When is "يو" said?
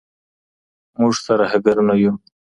2.01-2.13